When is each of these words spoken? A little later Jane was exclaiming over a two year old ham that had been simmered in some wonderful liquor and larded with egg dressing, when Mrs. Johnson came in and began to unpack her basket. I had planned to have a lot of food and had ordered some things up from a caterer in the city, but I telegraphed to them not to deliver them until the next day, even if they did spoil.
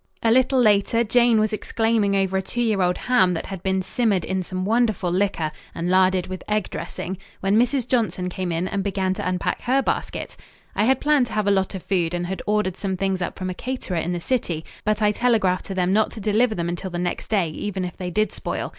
A 0.23 0.31
little 0.31 0.59
later 0.59 1.03
Jane 1.03 1.39
was 1.39 1.53
exclaiming 1.53 2.15
over 2.15 2.35
a 2.35 2.41
two 2.41 2.59
year 2.63 2.81
old 2.81 2.97
ham 2.97 3.35
that 3.35 3.45
had 3.45 3.61
been 3.61 3.83
simmered 3.83 4.25
in 4.25 4.41
some 4.41 4.65
wonderful 4.65 5.11
liquor 5.11 5.51
and 5.75 5.91
larded 5.91 6.25
with 6.25 6.43
egg 6.49 6.71
dressing, 6.71 7.19
when 7.41 7.55
Mrs. 7.55 7.87
Johnson 7.87 8.27
came 8.27 8.51
in 8.51 8.67
and 8.67 8.83
began 8.83 9.13
to 9.13 9.27
unpack 9.29 9.61
her 9.61 9.83
basket. 9.83 10.35
I 10.75 10.85
had 10.85 11.01
planned 11.01 11.27
to 11.27 11.33
have 11.33 11.45
a 11.45 11.51
lot 11.51 11.75
of 11.75 11.83
food 11.83 12.15
and 12.15 12.25
had 12.25 12.41
ordered 12.47 12.77
some 12.77 12.97
things 12.97 13.21
up 13.21 13.37
from 13.37 13.51
a 13.51 13.53
caterer 13.53 13.97
in 13.97 14.11
the 14.11 14.19
city, 14.19 14.65
but 14.83 15.03
I 15.03 15.11
telegraphed 15.11 15.65
to 15.65 15.75
them 15.75 15.93
not 15.93 16.09
to 16.13 16.19
deliver 16.19 16.55
them 16.55 16.67
until 16.67 16.89
the 16.89 16.97
next 16.97 17.27
day, 17.27 17.49
even 17.49 17.85
if 17.85 17.95
they 17.95 18.09
did 18.09 18.31
spoil. 18.31 18.69